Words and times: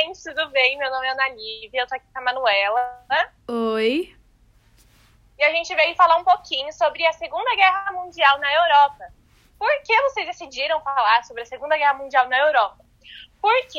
gente, 0.00 0.22
tudo 0.22 0.48
bem? 0.50 0.78
Meu 0.78 0.90
nome 0.90 1.06
é 1.06 1.10
Ana 1.10 1.28
Lívia, 1.28 1.82
eu 1.82 1.86
tô 1.86 1.94
aqui 1.94 2.06
com 2.12 2.18
a 2.18 2.22
Manuela. 2.22 3.04
Oi. 3.48 4.16
E 5.38 5.44
a 5.44 5.50
gente 5.50 5.74
veio 5.74 5.94
falar 5.94 6.16
um 6.16 6.24
pouquinho 6.24 6.72
sobre 6.72 7.06
a 7.06 7.12
Segunda 7.12 7.54
Guerra 7.54 7.92
Mundial 7.92 8.38
na 8.38 8.52
Europa. 8.52 9.12
Por 9.58 9.70
que 9.82 10.02
vocês 10.02 10.26
decidiram 10.26 10.80
falar 10.80 11.22
sobre 11.24 11.42
a 11.42 11.46
Segunda 11.46 11.76
Guerra 11.76 11.94
Mundial 11.94 12.28
na 12.28 12.38
Europa? 12.38 12.78
Porque 13.40 13.78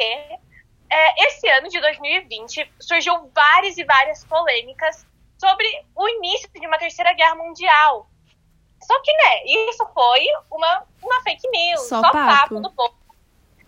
é, 0.90 1.26
esse 1.26 1.48
ano 1.50 1.70
de 1.70 1.80
2020 1.80 2.72
surgiu 2.80 3.32
várias 3.34 3.78
e 3.78 3.84
várias 3.84 4.24
polêmicas 4.26 5.06
sobre 5.40 5.66
o 5.96 6.08
início 6.08 6.50
de 6.54 6.68
uma 6.68 6.78
Terceira 6.78 7.14
Guerra 7.14 7.36
Mundial. 7.36 8.08
Só 8.84 9.00
que, 9.02 9.12
né, 9.14 9.44
isso 9.46 9.88
foi 9.94 10.26
uma, 10.52 10.86
uma 11.02 11.22
fake 11.24 11.48
news, 11.50 11.88
Só 11.88 12.02
só, 12.02 12.12
papo. 12.12 12.16
papo 12.16 12.60
do 12.60 12.72
povo. 12.72 12.96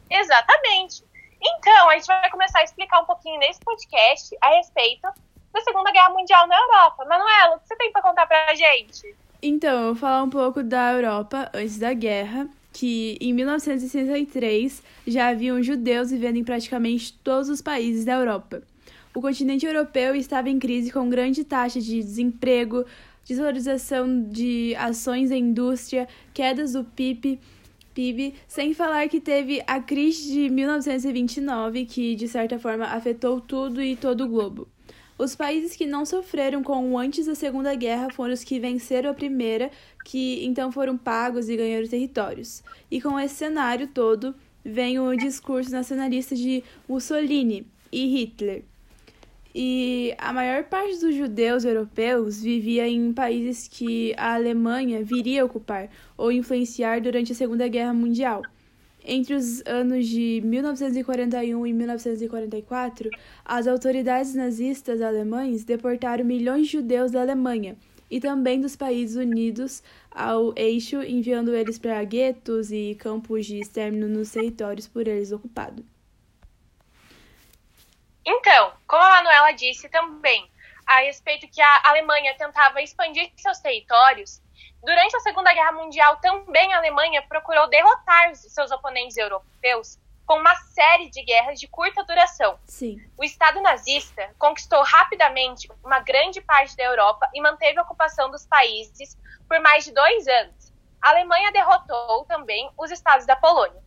Exatamente. 0.09 1.03
Então, 1.45 1.89
a 1.89 1.95
gente 1.95 2.07
vai 2.07 2.29
começar 2.29 2.59
a 2.59 2.63
explicar 2.63 3.01
um 3.01 3.05
pouquinho 3.05 3.37
nesse 3.39 3.59
podcast 3.59 4.35
a 4.41 4.49
respeito 4.55 5.07
da 5.53 5.61
Segunda 5.61 5.91
Guerra 5.91 6.09
Mundial 6.09 6.47
na 6.47 6.55
Europa. 6.55 7.05
Manuela, 7.05 7.55
o 7.55 7.59
que 7.59 7.67
você 7.67 7.75
tem 7.75 7.91
pra 7.91 8.01
contar 8.01 8.25
pra 8.25 8.55
gente? 8.55 9.13
Então, 9.41 9.79
eu 9.79 9.85
vou 9.87 9.95
falar 9.95 10.23
um 10.23 10.29
pouco 10.29 10.63
da 10.63 10.93
Europa 10.93 11.49
antes 11.53 11.77
da 11.77 11.93
guerra, 11.93 12.47
que 12.71 13.17
em 13.19 13.33
1963 13.33 14.81
já 15.05 15.27
haviam 15.27 15.61
judeus 15.61 16.11
vivendo 16.11 16.37
em 16.37 16.43
praticamente 16.45 17.13
todos 17.19 17.49
os 17.49 17.61
países 17.61 18.05
da 18.05 18.13
Europa. 18.13 18.63
O 19.13 19.21
continente 19.21 19.65
europeu 19.65 20.15
estava 20.15 20.49
em 20.49 20.57
crise 20.57 20.91
com 20.91 21.09
grande 21.09 21.43
taxa 21.43 21.79
de 21.79 22.01
desemprego, 22.01 22.85
desvalorização 23.25 24.23
de 24.23 24.75
ações 24.75 25.29
da 25.29 25.35
indústria, 25.35 26.07
quedas 26.33 26.73
do 26.73 26.83
PIB, 26.83 27.39
PIB, 27.93 28.33
sem 28.47 28.73
falar 28.73 29.07
que 29.07 29.19
teve 29.19 29.63
a 29.67 29.79
crise 29.79 30.31
de 30.31 30.49
1929, 30.49 31.85
que 31.85 32.15
de 32.15 32.27
certa 32.27 32.57
forma 32.59 32.85
afetou 32.85 33.39
tudo 33.39 33.81
e 33.81 33.95
todo 33.95 34.25
o 34.25 34.27
globo. 34.27 34.67
Os 35.17 35.35
países 35.35 35.75
que 35.75 35.85
não 35.85 36.05
sofreram 36.05 36.63
com 36.63 36.91
o 36.91 36.97
antes 36.97 37.27
da 37.27 37.35
Segunda 37.35 37.75
Guerra 37.75 38.09
foram 38.09 38.33
os 38.33 38.43
que 38.43 38.59
venceram 38.59 39.11
a 39.11 39.13
primeira, 39.13 39.69
que 40.03 40.43
então 40.43 40.71
foram 40.71 40.97
pagos 40.97 41.49
e 41.49 41.55
ganharam 41.55 41.87
territórios. 41.87 42.63
E 42.89 42.99
com 42.99 43.19
esse 43.19 43.35
cenário 43.35 43.87
todo, 43.87 44.35
vem 44.65 44.99
o 44.99 45.15
discurso 45.15 45.71
nacionalista 45.71 46.35
de 46.35 46.63
Mussolini 46.89 47.67
e 47.91 48.07
Hitler. 48.07 48.63
E 49.55 50.15
a 50.17 50.33
maior 50.33 50.63
parte 50.63 50.99
dos 50.99 51.13
judeus 51.13 51.63
europeus 51.63 52.41
vivia 52.41 52.87
em 52.87 53.13
países 53.13 53.67
que 53.67 54.13
a 54.17 54.33
Alemanha 54.33 55.03
viria 55.03 55.45
ocupar 55.45 55.91
ou 56.17 56.31
influenciar 56.31 56.99
durante 56.99 57.33
a 57.33 57.35
Segunda 57.35 57.67
Guerra 57.67 57.93
Mundial. 57.93 58.41
Entre 59.05 59.35
os 59.35 59.61
anos 59.67 60.07
de 60.07 60.41
1941 60.43 61.67
e 61.67 61.73
1944, 61.73 63.09
as 63.45 63.67
autoridades 63.67 64.33
nazistas 64.33 65.01
alemães 65.01 65.63
deportaram 65.63 66.25
milhões 66.25 66.65
de 66.65 66.73
judeus 66.73 67.11
da 67.11 67.21
Alemanha 67.21 67.75
e 68.09 68.19
também 68.19 68.59
dos 68.59 68.75
países 68.75 69.15
unidos 69.17 69.83
ao 70.09 70.53
eixo, 70.55 71.03
enviando 71.03 71.53
eles 71.53 71.77
para 71.77 72.03
guetos 72.03 72.71
e 72.71 72.95
campos 72.95 73.45
de 73.45 73.59
extermínio 73.59 74.07
nos 74.07 74.31
territórios 74.31 74.87
por 74.87 75.07
eles 75.07 75.31
ocupados. 75.31 75.92
Então, 78.25 78.73
como 78.87 79.03
a 79.03 79.09
Manuela 79.09 79.51
disse 79.51 79.89
também, 79.89 80.49
a 80.85 80.99
respeito 80.99 81.47
que 81.47 81.61
a 81.61 81.81
Alemanha 81.85 82.35
tentava 82.37 82.81
expandir 82.81 83.31
seus 83.37 83.59
territórios, 83.59 84.41
durante 84.81 85.15
a 85.15 85.19
Segunda 85.21 85.53
Guerra 85.53 85.71
Mundial 85.71 86.17
também 86.17 86.73
a 86.73 86.77
Alemanha 86.77 87.21
procurou 87.23 87.67
derrotar 87.69 88.35
seus 88.35 88.71
oponentes 88.71 89.17
europeus 89.17 89.97
com 90.25 90.35
uma 90.35 90.55
série 90.55 91.09
de 91.09 91.21
guerras 91.23 91.59
de 91.59 91.67
curta 91.67 92.03
duração. 92.03 92.57
Sim. 92.65 92.97
O 93.17 93.23
Estado 93.23 93.61
nazista 93.61 94.33
conquistou 94.39 94.81
rapidamente 94.83 95.69
uma 95.83 95.99
grande 95.99 96.39
parte 96.41 96.77
da 96.77 96.83
Europa 96.83 97.29
e 97.33 97.41
manteve 97.41 97.77
a 97.77 97.83
ocupação 97.83 98.31
dos 98.31 98.45
países 98.45 99.17
por 99.47 99.59
mais 99.59 99.83
de 99.83 99.91
dois 99.91 100.27
anos. 100.27 100.71
A 101.01 101.09
Alemanha 101.09 101.51
derrotou 101.51 102.23
também 102.25 102.69
os 102.77 102.89
estados 102.89 103.25
da 103.25 103.35
Polônia. 103.35 103.82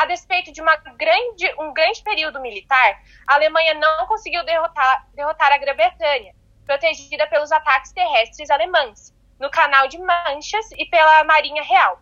A 0.00 0.06
despeito 0.06 0.50
de 0.50 0.62
uma 0.62 0.74
grande, 0.76 1.54
um 1.58 1.74
grande 1.74 2.02
período 2.02 2.40
militar, 2.40 3.02
a 3.28 3.34
Alemanha 3.34 3.74
não 3.74 4.06
conseguiu 4.06 4.42
derrotar, 4.46 5.06
derrotar 5.12 5.52
a 5.52 5.58
Grã-Bretanha, 5.58 6.34
protegida 6.64 7.26
pelos 7.26 7.52
ataques 7.52 7.92
terrestres 7.92 8.48
alemães, 8.48 9.14
no 9.38 9.50
Canal 9.50 9.88
de 9.88 9.98
Manchas 9.98 10.70
e 10.78 10.86
pela 10.86 11.22
Marinha 11.24 11.62
Real. 11.62 12.00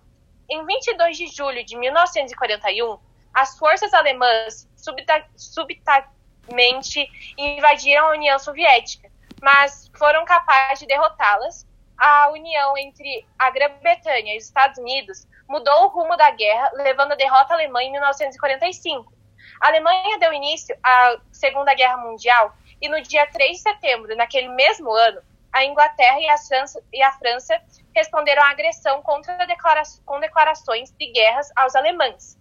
Em 0.49 0.65
22 0.65 1.17
de 1.17 1.27
julho 1.27 1.65
de 1.65 1.77
1941, 1.77 3.01
as 3.35 3.59
forças 3.59 3.93
alemãs 3.93 4.71
subita, 4.77 5.27
subitamente 5.35 7.11
invadiram 7.37 8.07
a 8.07 8.13
União 8.13 8.39
Soviética, 8.39 9.11
mas 9.43 9.91
foram 9.99 10.25
capazes 10.25 10.79
de 10.79 10.87
derrotá-las. 10.87 11.67
A 11.99 12.31
união 12.31 12.79
entre 12.79 13.27
a 13.37 13.51
Grã-Bretanha 13.51 14.35
e 14.35 14.39
os 14.39 14.45
Estados 14.45 14.79
Unidos 14.79 15.27
mudou 15.49 15.85
o 15.85 15.89
rumo 15.89 16.17
da 16.17 16.31
guerra, 16.31 16.71
levando 16.75 17.13
a 17.13 17.17
derrota 17.17 17.55
alemã 17.55 17.83
em 17.83 17.91
1945. 17.91 19.13
A 19.61 19.67
Alemanha 19.67 20.17
deu 20.19 20.33
início 20.33 20.77
à 20.81 21.19
Segunda 21.33 21.75
Guerra 21.75 21.97
Mundial 21.97 22.55
e 22.81 22.89
no 22.89 23.03
dia 23.03 23.27
3 23.27 23.51
de 23.51 23.59
setembro, 23.59 24.15
naquele 24.15 24.47
mesmo 24.49 24.93
ano, 24.93 25.21
a 25.53 25.65
Inglaterra 25.65 26.21
e 26.21 26.29
a 26.29 26.39
França, 26.39 26.81
e 26.93 27.03
a 27.03 27.11
França 27.11 27.61
responderam 27.93 28.45
à 28.45 28.51
agressão 28.51 29.03
contra 29.03 29.45
declara 29.45 29.83
com 30.07 30.21
declarações 30.21 30.93
de 30.93 31.11
guerras 31.11 31.51
aos 31.57 31.75
alemães. 31.75 32.39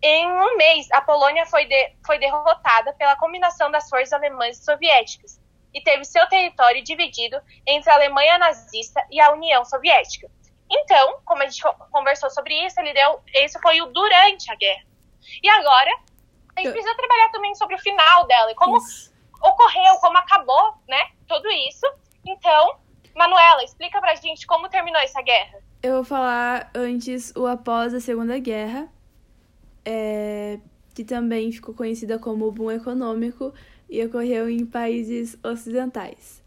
Em 0.00 0.30
um 0.30 0.56
mês, 0.56 0.88
a 0.92 1.00
Polônia 1.00 1.44
foi, 1.46 1.64
de, 1.64 1.92
foi 2.06 2.20
derrotada 2.20 2.92
pela 2.92 3.16
combinação 3.16 3.72
das 3.72 3.88
forças 3.88 4.12
alemãs 4.12 4.58
e 4.58 4.64
soviéticas 4.64 5.40
e 5.72 5.80
teve 5.82 6.04
seu 6.04 6.26
território 6.28 6.82
dividido 6.82 7.40
entre 7.66 7.90
a 7.90 7.94
Alemanha 7.94 8.38
nazista 8.38 9.04
e 9.10 9.20
a 9.20 9.32
União 9.32 9.64
Soviética. 9.64 10.30
Então, 10.70 11.18
como 11.24 11.42
a 11.42 11.46
gente 11.46 11.62
conversou 11.90 12.30
sobre 12.30 12.54
isso, 12.66 12.78
ele 12.80 12.92
deu, 12.92 13.20
esse 13.34 13.58
foi 13.60 13.80
o 13.80 13.86
durante 13.86 14.50
a 14.50 14.54
guerra. 14.54 14.84
E 15.42 15.48
agora, 15.48 15.90
a 16.56 16.60
gente 16.60 16.72
precisa 16.72 16.94
trabalhar 16.94 17.30
também 17.30 17.54
sobre 17.54 17.76
o 17.76 17.78
final 17.78 18.26
dela 18.26 18.50
e 18.50 18.54
como 18.54 18.76
Isso. 18.76 19.12
ocorreu, 19.40 19.94
como 20.00 20.18
acabou, 20.18 20.74
né? 20.88 21.00
Tudo 21.26 21.48
isso. 21.50 21.86
Então, 22.26 22.78
Manuela, 23.14 23.62
explica 23.64 24.00
pra 24.00 24.14
gente 24.14 24.46
como 24.46 24.68
terminou 24.68 25.00
essa 25.00 25.22
guerra. 25.22 25.60
Eu 25.82 25.94
vou 25.96 26.04
falar 26.04 26.70
antes 26.74 27.32
o 27.36 27.46
após 27.46 27.94
a 27.94 28.00
Segunda 28.00 28.38
Guerra, 28.38 28.88
é, 29.84 30.58
que 30.94 31.04
também 31.04 31.52
ficou 31.52 31.74
conhecida 31.74 32.18
como 32.18 32.46
o 32.46 32.52
boom 32.52 32.72
econômico 32.72 33.54
e 33.88 34.04
ocorreu 34.04 34.48
em 34.48 34.64
países 34.66 35.36
ocidentais. 35.42 36.42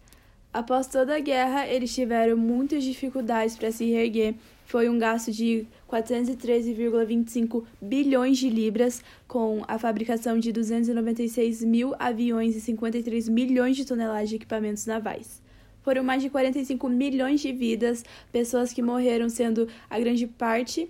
Após 0.53 0.87
toda 0.87 1.15
a 1.15 1.19
guerra, 1.19 1.65
eles 1.67 1.95
tiveram 1.95 2.35
muitas 2.35 2.83
dificuldades 2.83 3.55
para 3.55 3.71
se 3.71 3.85
reerguer. 3.85 4.35
Foi 4.65 4.89
um 4.89 4.99
gasto 4.99 5.31
de 5.31 5.65
413,25 5.89 7.63
bilhões 7.81 8.37
de 8.37 8.49
libras, 8.49 9.01
com 9.27 9.63
a 9.67 9.79
fabricação 9.79 10.37
de 10.37 10.51
296 10.51 11.63
mil 11.63 11.95
aviões 11.97 12.55
e 12.55 12.61
53 12.61 13.29
milhões 13.29 13.77
de 13.77 13.85
toneladas 13.85 14.29
de 14.29 14.35
equipamentos 14.35 14.85
navais. 14.85 15.41
Foram 15.83 16.03
mais 16.03 16.21
de 16.21 16.29
45 16.29 16.87
milhões 16.89 17.39
de 17.39 17.51
vidas, 17.51 18.03
pessoas 18.31 18.71
que 18.73 18.81
morreram, 18.81 19.29
sendo 19.29 19.67
a 19.89 19.99
grande 19.99 20.27
parte 20.27 20.87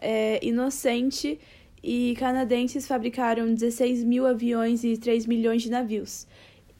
é, 0.00 0.38
inocente, 0.42 1.38
e 1.82 2.14
canadenses 2.18 2.86
fabricaram 2.86 3.52
16 3.52 4.04
mil 4.04 4.26
aviões 4.26 4.84
e 4.84 4.96
3 4.96 5.26
milhões 5.26 5.62
de 5.62 5.70
navios. 5.70 6.26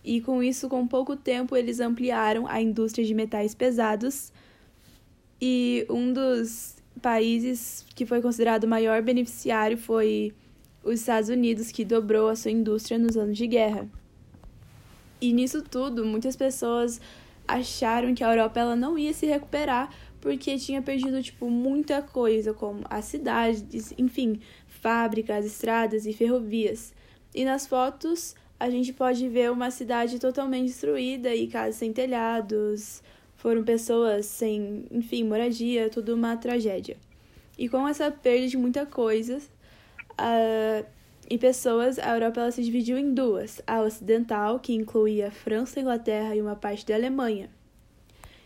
E 0.04 0.20
com 0.20 0.42
isso, 0.42 0.69
com 0.69 0.86
pouco 0.86 1.16
tempo, 1.16 1.56
eles 1.56 1.81
ampliaram 1.81 2.47
a 2.47 2.60
indústria 2.60 3.04
de 3.04 3.14
metais 3.14 3.54
pesados. 3.54 4.32
E 5.41 5.87
um 5.88 6.12
dos 6.12 6.76
países 7.00 7.84
que 7.94 8.04
foi 8.06 8.20
considerado 8.20 8.64
o 8.64 8.69
maior 8.69 9.02
beneficiário 9.02 9.76
foi 9.76 10.32
os 10.82 11.00
Estados 11.00 11.28
Unidos, 11.28 11.70
que 11.70 11.84
dobrou 11.84 12.28
a 12.28 12.37
sua 12.37 12.50
indústria 12.50 12.99
nos 12.99 13.17
anos 13.17 13.37
de 13.37 13.46
guerra. 13.46 13.88
E 15.20 15.32
nisso 15.32 15.62
tudo, 15.62 16.05
muitas 16.05 16.37
pessoas 16.37 17.00
acharam 17.46 18.14
que 18.14 18.23
a 18.23 18.31
Europa 18.31 18.61
ela 18.61 18.76
não 18.76 18.99
ia 18.99 19.12
se 19.12 19.26
recuperar 19.26 19.90
porque 20.20 20.58
tinha 20.58 20.82
perdido 20.82 21.23
tipo 21.23 21.49
muita 21.49 22.02
coisa, 22.02 22.52
como 22.52 22.81
as 22.90 23.05
cidades, 23.05 23.93
enfim, 23.96 24.40
fábricas, 24.78 25.44
estradas 25.44 26.06
e 26.06 26.12
ferrovias. 26.12 26.94
E 27.34 27.44
nas 27.44 27.66
fotos 27.66 28.34
a 28.58 28.70
gente 28.70 28.92
pode 28.92 29.28
ver 29.28 29.50
uma 29.50 29.70
cidade 29.70 30.19
totalmente 30.19 30.66
destruída 30.66 31.34
e 31.34 31.46
casas 31.46 31.76
sem 31.76 31.92
telhados, 31.92 33.02
foram 33.36 33.62
pessoas 33.62 34.26
sem, 34.26 34.84
enfim, 34.90 35.22
moradia, 35.25 35.88
tudo 35.88 36.14
uma 36.14 36.36
tragédia. 36.36 36.96
E 37.56 37.69
com 37.69 37.86
essa 37.86 38.10
perda 38.10 38.48
de 38.48 38.56
muita 38.56 38.84
coisa, 38.84 39.38
uh, 39.38 40.86
em 41.30 41.38
pessoas, 41.38 41.98
a 41.98 42.14
Europa 42.14 42.50
se 42.50 42.62
dividiu 42.62 42.98
em 42.98 43.14
duas: 43.14 43.60
a 43.66 43.80
ocidental, 43.80 44.58
que 44.58 44.75
incluía 44.75 45.30
França, 45.30 45.78
Inglaterra 45.78 46.34
e 46.34 46.42
uma 46.42 46.56
parte 46.56 46.84
da 46.86 46.94
Alemanha. 46.94 47.48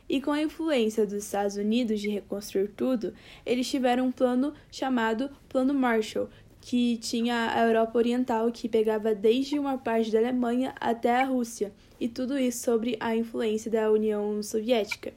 E 0.08 0.20
com 0.20 0.32
a 0.32 0.42
influência 0.42 1.06
dos 1.06 1.24
Estados 1.24 1.56
Unidos 1.56 2.00
de 2.00 2.10
reconstruir 2.10 2.68
tudo, 2.68 3.14
eles 3.46 3.68
tiveram 3.68 4.06
um 4.06 4.12
plano 4.12 4.54
chamado 4.70 5.30
Plano 5.48 5.72
Marshall, 5.72 6.28
que 6.60 6.96
tinha 6.98 7.52
a 7.54 7.66
Europa 7.66 7.98
Oriental, 7.98 8.50
que 8.52 8.68
pegava 8.68 9.14
desde 9.14 9.58
uma 9.58 9.78
parte 9.78 10.10
da 10.10 10.18
Alemanha 10.18 10.74
até 10.80 11.20
a 11.20 11.24
Rússia, 11.24 11.72
e 11.98 12.08
tudo 12.08 12.38
isso 12.38 12.62
sobre 12.64 12.96
a 13.00 13.16
influência 13.16 13.70
da 13.70 13.90
União 13.90 14.42
Soviética. 14.42 15.12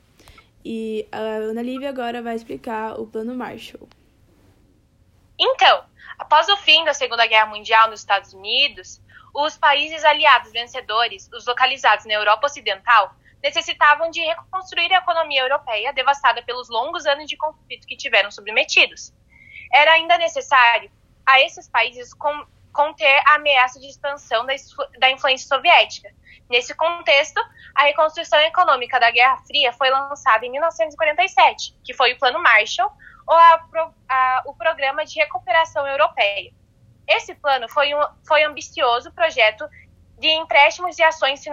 E 0.63 1.07
a 1.11 1.19
Ana 1.19 1.61
Lívia 1.61 1.89
agora 1.89 2.21
vai 2.21 2.35
explicar 2.35 2.99
o 2.99 3.05
Plano 3.05 3.35
Marshall. 3.35 3.87
Então, 5.37 5.83
após 6.17 6.49
o 6.49 6.57
fim 6.57 6.83
da 6.83 6.93
Segunda 6.93 7.27
Guerra 7.27 7.47
Mundial 7.47 7.89
nos 7.89 7.99
Estados 7.99 8.33
Unidos, 8.33 8.99
os 9.33 9.57
países 9.57 10.03
aliados 10.03 10.51
vencedores, 10.51 11.29
os 11.33 11.45
localizados 11.45 12.05
na 12.05 12.13
Europa 12.13 12.47
Ocidental, 12.47 13.15
necessitavam 13.45 14.09
de 14.09 14.21
reconstruir 14.21 14.91
a 14.91 14.97
economia 14.97 15.43
europeia 15.43 15.93
devastada 15.93 16.41
pelos 16.41 16.67
longos 16.67 17.05
anos 17.05 17.27
de 17.27 17.37
conflito 17.37 17.85
que 17.85 17.95
tiveram 17.95 18.31
submetidos. 18.31 19.13
Era 19.71 19.91
ainda 19.91 20.17
necessário 20.17 20.91
a 21.23 21.39
esses 21.41 21.69
países 21.69 22.11
conter 22.73 23.21
a 23.27 23.35
ameaça 23.35 23.79
de 23.79 23.87
expansão 23.87 24.47
da 24.97 25.11
influência 25.11 25.47
soviética. 25.47 26.11
Nesse 26.49 26.73
contexto, 26.73 27.39
a 27.75 27.83
reconstrução 27.83 28.39
econômica 28.39 28.99
da 28.99 29.11
Guerra 29.11 29.37
Fria 29.45 29.71
foi 29.73 29.91
lançada 29.91 30.43
em 30.43 30.49
1947, 30.49 31.77
que 31.83 31.93
foi 31.93 32.13
o 32.13 32.17
Plano 32.17 32.41
Marshall, 32.41 32.91
ou 33.27 33.35
a, 33.35 33.65
a, 34.09 34.43
o 34.47 34.55
Programa 34.55 35.05
de 35.05 35.19
Recuperação 35.19 35.87
Europeia. 35.87 36.51
Esse 37.07 37.35
plano 37.35 37.69
foi 37.69 37.93
um 37.93 38.01
foi 38.27 38.43
ambicioso 38.43 39.11
projeto 39.11 39.69
de 40.17 40.29
empréstimos 40.29 40.97
e 40.97 41.03
ações 41.03 41.43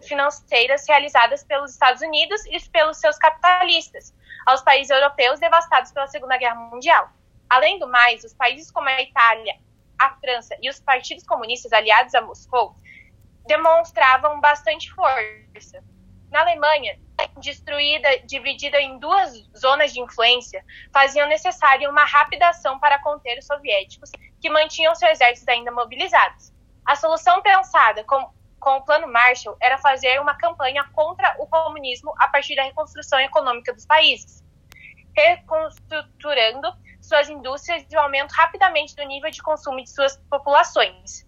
financeiras 0.00 0.86
realizadas 0.88 1.44
pelos 1.44 1.72
Estados 1.72 2.02
Unidos 2.02 2.44
e 2.46 2.58
pelos 2.70 2.98
seus 2.98 3.16
capitalistas 3.16 4.12
aos 4.44 4.60
países 4.62 4.90
europeus 4.90 5.38
devastados 5.38 5.92
pela 5.92 6.08
Segunda 6.08 6.36
Guerra 6.36 6.56
Mundial. 6.56 7.08
Além 7.48 7.78
do 7.78 7.86
mais, 7.86 8.24
os 8.24 8.34
países 8.34 8.70
como 8.70 8.88
a 8.88 9.00
Itália, 9.00 9.54
a 9.98 10.10
França 10.16 10.56
e 10.60 10.68
os 10.68 10.80
partidos 10.80 11.24
comunistas 11.24 11.72
aliados 11.72 12.14
a 12.14 12.20
Moscou 12.20 12.74
demonstravam 13.46 14.40
bastante 14.40 14.92
força. 14.92 15.82
Na 16.30 16.40
Alemanha, 16.40 16.98
destruída, 17.36 18.18
dividida 18.24 18.80
em 18.80 18.98
duas 18.98 19.32
zonas 19.56 19.92
de 19.92 20.00
influência, 20.00 20.64
faziam 20.92 21.28
necessária 21.28 21.88
uma 21.90 22.04
rápida 22.04 22.48
ação 22.48 22.78
para 22.78 22.98
conter 23.00 23.38
os 23.38 23.46
soviéticos, 23.46 24.10
que 24.40 24.48
mantinham 24.48 24.94
seus 24.94 25.12
exércitos 25.12 25.48
ainda 25.48 25.70
mobilizados. 25.70 26.52
A 26.84 26.96
solução 26.96 27.40
pensada 27.42 28.04
com, 28.04 28.30
com 28.58 28.76
o 28.76 28.82
Plano 28.82 29.06
Marshall 29.06 29.56
era 29.60 29.78
fazer 29.78 30.20
uma 30.20 30.34
campanha 30.34 30.84
contra 30.92 31.36
o 31.38 31.46
comunismo 31.46 32.12
a 32.18 32.28
partir 32.28 32.56
da 32.56 32.64
reconstrução 32.64 33.20
econômica 33.20 33.72
dos 33.72 33.86
países, 33.86 34.42
reconstruturando 35.16 36.72
suas 37.00 37.28
indústrias 37.28 37.84
e 37.90 37.96
o 37.96 38.00
aumento 38.00 38.32
rapidamente 38.32 38.94
do 38.96 39.02
nível 39.04 39.30
de 39.30 39.42
consumo 39.42 39.82
de 39.82 39.90
suas 39.90 40.16
populações. 40.28 41.26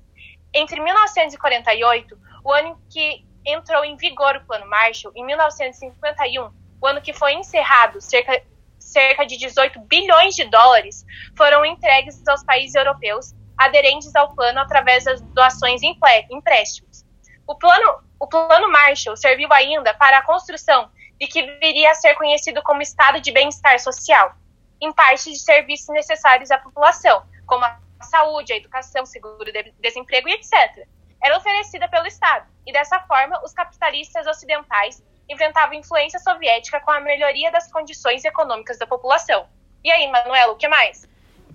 Entre 0.52 0.80
1948, 0.80 2.16
o 2.44 2.52
ano 2.52 2.80
que 2.90 3.24
entrou 3.44 3.84
em 3.84 3.96
vigor 3.96 4.36
o 4.36 4.44
Plano 4.46 4.66
Marshall, 4.66 5.12
e 5.14 5.22
1951, 5.22 6.50
o 6.80 6.86
ano 6.86 7.00
que 7.00 7.12
foi 7.12 7.34
encerrado, 7.34 8.00
cerca, 8.00 8.42
cerca 8.78 9.26
de 9.26 9.36
18 9.36 9.80
bilhões 9.80 10.34
de 10.34 10.44
dólares 10.44 11.04
foram 11.36 11.64
entregues 11.64 12.26
aos 12.26 12.44
países 12.44 12.74
europeus 12.74 13.34
aderentes 13.56 14.14
ao 14.14 14.34
plano 14.34 14.60
através 14.60 15.04
das 15.04 15.20
doações 15.20 15.82
e 15.82 15.96
empréstimos. 16.30 17.04
O 17.46 17.54
plano, 17.54 18.02
o 18.18 18.26
plano 18.26 18.70
Marshall 18.70 19.16
serviu 19.16 19.52
ainda 19.52 19.94
para 19.94 20.18
a 20.18 20.22
construção 20.22 20.90
de 21.18 21.26
que 21.26 21.42
viria 21.58 21.90
a 21.90 21.94
ser 21.94 22.14
conhecido 22.14 22.62
como 22.62 22.82
Estado 22.82 23.20
de 23.20 23.30
Bem-Estar 23.30 23.78
Social, 23.78 24.34
em 24.80 24.92
parte 24.92 25.30
de 25.30 25.38
serviços 25.38 25.88
necessários 25.88 26.50
à 26.50 26.58
população, 26.58 27.22
como 27.46 27.64
a 27.64 27.78
saúde, 28.02 28.52
a 28.52 28.56
educação, 28.56 29.06
seguro-desemprego 29.06 30.28
e 30.28 30.32
etc. 30.32 30.86
Era 31.22 31.38
oferecida 31.38 31.88
pelo 31.88 32.06
Estado, 32.06 32.46
e 32.66 32.72
dessa 32.72 33.00
forma 33.00 33.40
os 33.44 33.52
capitalistas 33.52 34.26
ocidentais 34.26 35.02
enfrentavam 35.28 35.74
influência 35.74 36.18
soviética 36.18 36.80
com 36.80 36.90
a 36.90 37.00
melhoria 37.00 37.50
das 37.50 37.70
condições 37.70 38.24
econômicas 38.24 38.78
da 38.78 38.86
população. 38.86 39.46
E 39.82 39.90
aí, 39.90 40.10
Manuela, 40.10 40.52
o 40.52 40.56
que 40.56 40.68
mais? 40.68 41.08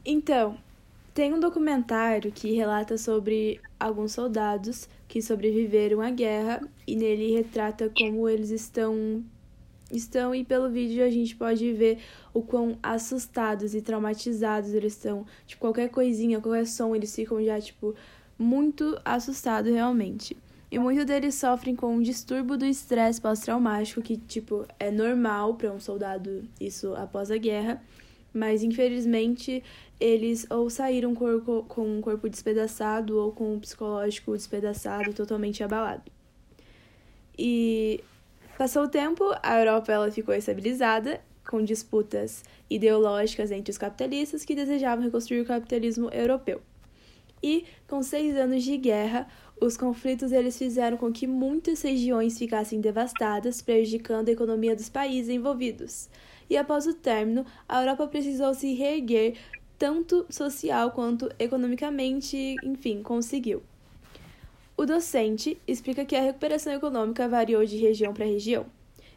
Então, 0.06 0.58
tem 1.20 1.34
um 1.34 1.40
documentário 1.42 2.32
que 2.32 2.54
relata 2.54 2.98
sobre 2.98 3.60
alguns 3.78 4.14
soldados 4.14 4.88
que 5.06 5.22
sobreviveram 5.22 6.00
à 6.00 6.10
guerra 6.10 6.62
e 6.88 6.96
nele 6.96 7.36
retrata 7.36 7.92
como 7.94 8.30
eles 8.30 8.52
estão 8.52 9.22
estão 9.92 10.34
e 10.34 10.46
pelo 10.46 10.70
vídeo 10.70 11.04
a 11.04 11.10
gente 11.10 11.36
pode 11.36 11.74
ver 11.74 12.00
o 12.34 12.42
quão 12.42 12.80
assustados 12.82 13.76
e 13.76 13.82
traumatizados 13.82 14.74
eles 14.74 14.94
estão. 14.94 15.26
Tipo, 15.46 15.60
qualquer 15.60 15.90
coisinha, 15.90 16.40
qualquer 16.40 16.66
som, 16.66 16.96
eles 16.96 17.14
ficam 17.14 17.44
já 17.44 17.60
tipo 17.60 17.94
muito 18.38 18.98
assustados 19.04 19.74
realmente. 19.74 20.38
E 20.72 20.80
muitos 20.80 21.04
deles 21.04 21.36
sofrem 21.36 21.76
com 21.76 21.98
um 21.98 22.02
distúrbio 22.02 22.56
do 22.56 22.66
estresse 22.66 23.20
pós-traumático, 23.20 24.02
que, 24.02 24.16
tipo, 24.16 24.66
é 24.80 24.90
normal 24.90 25.56
para 25.56 25.70
um 25.70 25.82
soldado 25.82 26.46
isso 26.62 26.96
após 26.96 27.30
a 27.30 27.36
guerra 27.38 27.84
mas 28.34 28.64
infelizmente 28.64 29.64
eles 30.00 30.46
ou 30.50 30.70
saíram 30.70 31.14
com, 31.14 31.64
com 31.68 31.98
um 31.98 32.02
corpo 32.02 32.30
despedaçado 32.30 33.18
ou 33.18 33.32
com 33.32 33.56
um 33.56 33.60
psicológico 33.60 34.32
despedaçado, 34.32 35.14
totalmente 35.14 35.64
abalado. 35.64 36.04
E 37.38 38.04
passou 38.58 38.84
o 38.84 38.90
tempo, 38.90 39.24
a 39.42 39.60
Europa 39.60 39.92
ela 39.92 40.12
ficou 40.12 40.34
estabilizada, 40.34 41.22
com 41.48 41.64
disputas 41.64 42.44
ideológicas 42.70 43.50
entre 43.50 43.72
os 43.72 43.78
capitalistas 43.78 44.46
que 44.46 44.54
desejavam 44.54 45.04
reconstruir 45.04 45.42
o 45.42 45.46
capitalismo 45.46 46.10
europeu. 46.12 46.62
E, 47.42 47.66
com 47.88 48.04
seis 48.04 48.36
anos 48.36 48.64
de 48.64 48.78
guerra, 48.78 49.28
os 49.60 49.76
conflitos 49.76 50.32
eles 50.32 50.58
fizeram 50.58 50.98
com 50.98 51.12
que 51.12 51.26
muitas 51.26 51.82
regiões 51.82 52.38
ficassem 52.38 52.80
devastadas, 52.80 53.62
prejudicando 53.62 54.30
a 54.30 54.32
economia 54.32 54.76
dos 54.76 54.90
países 54.90 55.30
envolvidos 55.30 56.10
e 56.50 56.58
após 56.58 56.88
o 56.88 56.94
término, 56.94 57.46
a 57.68 57.82
Europa 57.82 58.08
precisou 58.08 58.54
se 58.54 58.74
reerguer 58.74 59.38
tanto 59.78 60.26
social 60.30 60.92
quanto 60.92 61.30
economicamente, 61.40 62.56
enfim, 62.64 63.02
conseguiu. 63.02 63.64
O 64.76 64.86
docente 64.86 65.58
explica 65.68 66.06
que 66.06 66.16
a 66.16 66.22
recuperação 66.22 66.74
econômica 66.74 67.28
variou 67.28 67.66
de 67.66 67.78
região 67.78 68.14
para 68.14 68.26
região. 68.26 68.66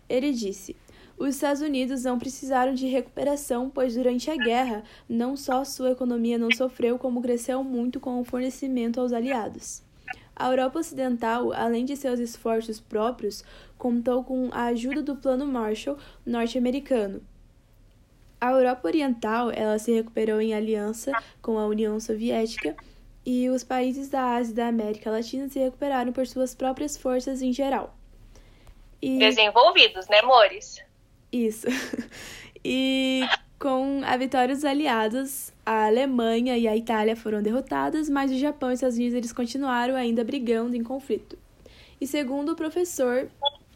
Ele 0.09 0.33
disse: 0.33 0.77
os 1.17 1.37
Estados 1.37 1.63
Unidos 1.63 2.05
não 2.05 2.19
precisaram 2.19 2.75
de 2.75 2.87
recuperação, 2.87 3.71
pois 3.71 3.95
durante 3.95 4.31
a 4.31 4.37
guerra, 4.37 4.83
não 5.09 5.37
só 5.37 5.65
sua 5.65 5.93
economia 5.93 6.37
não 6.37 6.51
sofreu, 6.51 6.99
como 6.99 7.23
cresceu 7.23 7.63
muito 7.63 8.01
com 8.01 8.21
o 8.21 8.25
fornecimento 8.25 9.01
aos 9.01 9.13
aliados. 9.13 9.83
A 10.35 10.49
Europa 10.49 10.79
Ocidental, 10.79 11.53
além 11.53 11.85
de 11.85 11.97
seus 11.97 12.19
esforços 12.19 12.81
próprios, 12.81 13.45
contou 13.79 14.25
com 14.25 14.49
a 14.53 14.65
ajuda 14.67 15.03
do 15.03 15.17
Plano 15.17 15.47
Marshall 15.47 15.99
norte-americano. 16.25 17.23
A 18.41 18.51
Europa 18.51 18.89
Oriental 18.89 19.51
ela 19.51 19.79
se 19.79 19.93
recuperou 19.93 20.41
em 20.41 20.53
aliança 20.53 21.13
com 21.41 21.59
a 21.59 21.67
União 21.67 22.01
Soviética 22.01 22.77
e 23.25 23.49
os 23.49 23.63
países 23.63 24.09
da 24.09 24.35
Ásia 24.35 24.53
e 24.53 24.57
da 24.57 24.67
América 24.67 25.11
Latina 25.11 25.49
se 25.49 25.59
recuperaram 25.61 26.13
por 26.13 26.27
suas 26.27 26.55
próprias 26.55 26.97
forças 26.97 27.41
em 27.41 27.53
geral. 27.53 27.95
E... 29.01 29.19
Desenvolvidos, 29.19 30.09
né, 30.09 30.19
amores? 30.21 30.83
Isso. 31.31 31.67
E 32.65 33.23
com 33.59 34.03
a 34.05 34.17
vitória 34.17 34.55
dos 34.55 34.65
aliados, 34.65 35.52
a 35.65 35.87
Alemanha 35.87 36.59
e 36.59 36.67
a 36.67 36.77
Itália 36.77 37.15
foram 37.15 37.43
derrotadas, 37.43 38.09
mas 38.09 38.31
o 38.31 38.39
Japão 38.39 38.71
e 38.71 38.73
os 38.73 38.79
Estados 38.79 38.97
Unidos 38.97 39.15
eles 39.15 39.33
continuaram 39.33 39.95
ainda 39.95 40.25
brigando 40.25 40.77
em 40.77 40.83
conflito. 40.83 41.39
E 42.01 42.07
segundo 42.07 42.53
o 42.53 42.57
professor, 42.57 43.29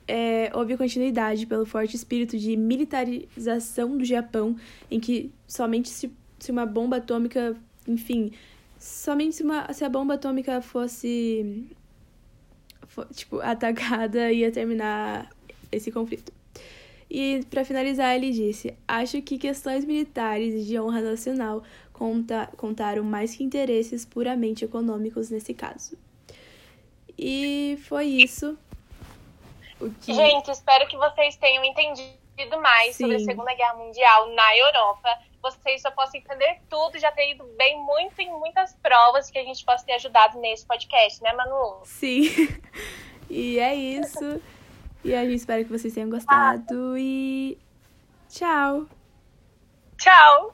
é, 0.08 0.50
houve 0.52 0.76
continuidade 0.76 1.46
pelo 1.46 1.64
forte 1.64 1.94
espírito 1.94 2.36
de 2.36 2.56
militarização 2.56 3.96
do 3.96 4.04
Japão, 4.04 4.56
em 4.90 4.98
que 4.98 5.32
somente 5.46 5.88
se, 5.88 6.12
se 6.38 6.50
uma 6.50 6.66
bomba 6.66 6.96
atômica, 6.96 7.56
enfim, 7.86 8.32
somente 8.78 9.36
se, 9.36 9.42
uma, 9.44 9.72
se 9.72 9.84
a 9.84 9.88
bomba 9.88 10.14
atômica 10.14 10.60
fosse, 10.60 11.68
for, 12.88 13.06
tipo, 13.12 13.40
atacada 13.40 14.32
ia 14.32 14.50
terminar 14.50 15.30
esse 15.70 15.92
conflito. 15.92 16.32
E, 17.08 17.44
para 17.50 17.64
finalizar, 17.64 18.14
ele 18.14 18.30
disse: 18.30 18.76
Acho 18.86 19.22
que 19.22 19.38
questões 19.38 19.84
militares 19.84 20.54
e 20.54 20.64
de 20.64 20.78
honra 20.78 21.00
nacional 21.00 21.62
conta, 21.92 22.50
contaram 22.56 23.04
mais 23.04 23.34
que 23.36 23.44
interesses 23.44 24.04
puramente 24.04 24.64
econômicos 24.64 25.30
nesse 25.30 25.54
caso. 25.54 25.96
E 27.18 27.78
foi 27.88 28.06
isso. 28.06 28.58
Que... 30.02 30.12
Gente, 30.12 30.50
espero 30.50 30.86
que 30.88 30.96
vocês 30.96 31.36
tenham 31.36 31.64
entendido 31.64 32.60
mais 32.60 32.96
Sim. 32.96 33.04
sobre 33.04 33.16
a 33.16 33.20
Segunda 33.20 33.54
Guerra 33.54 33.74
Mundial 33.74 34.34
na 34.34 34.56
Europa. 34.56 35.08
Vocês 35.42 35.80
só 35.80 35.90
possam 35.92 36.18
entender 36.20 36.60
tudo, 36.68 36.98
já 36.98 37.12
ter 37.12 37.30
ido 37.30 37.44
bem 37.56 37.78
muito 37.78 38.18
em 38.20 38.30
muitas 38.30 38.74
provas 38.82 39.30
que 39.30 39.38
a 39.38 39.44
gente 39.44 39.64
possa 39.64 39.84
ter 39.86 39.92
ajudado 39.92 40.38
nesse 40.40 40.66
podcast, 40.66 41.22
né, 41.22 41.32
Manu? 41.32 41.80
Sim. 41.84 42.28
E 43.28 43.58
é 43.58 43.74
isso. 43.74 44.40
E 45.06 45.14
a 45.14 45.24
gente 45.24 45.36
espera 45.36 45.62
que 45.62 45.70
vocês 45.70 45.94
tenham 45.94 46.10
gostado. 46.10 46.94
Ah. 46.94 46.98
E 47.00 47.56
tchau. 48.28 48.88
Tchau. 49.96 50.52